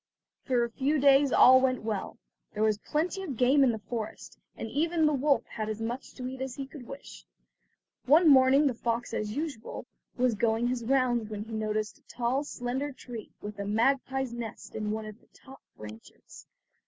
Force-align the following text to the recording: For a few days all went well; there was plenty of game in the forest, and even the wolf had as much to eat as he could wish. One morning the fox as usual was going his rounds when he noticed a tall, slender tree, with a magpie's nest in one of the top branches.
For 0.43 0.63
a 0.63 0.69
few 0.71 0.97
days 0.97 1.31
all 1.31 1.61
went 1.61 1.83
well; 1.83 2.17
there 2.55 2.63
was 2.63 2.79
plenty 2.79 3.21
of 3.21 3.37
game 3.37 3.63
in 3.63 3.71
the 3.71 3.77
forest, 3.77 4.39
and 4.57 4.67
even 4.67 5.05
the 5.05 5.13
wolf 5.13 5.45
had 5.45 5.69
as 5.69 5.79
much 5.79 6.15
to 6.15 6.27
eat 6.27 6.41
as 6.41 6.55
he 6.55 6.65
could 6.65 6.87
wish. 6.87 7.23
One 8.07 8.27
morning 8.27 8.65
the 8.65 8.73
fox 8.73 9.13
as 9.13 9.35
usual 9.37 9.85
was 10.17 10.33
going 10.33 10.69
his 10.69 10.83
rounds 10.83 11.29
when 11.29 11.43
he 11.43 11.53
noticed 11.53 11.99
a 11.99 12.03
tall, 12.07 12.43
slender 12.43 12.91
tree, 12.91 13.29
with 13.43 13.59
a 13.59 13.65
magpie's 13.67 14.33
nest 14.33 14.73
in 14.73 14.89
one 14.89 15.05
of 15.05 15.19
the 15.21 15.27
top 15.35 15.61
branches. 15.77 16.47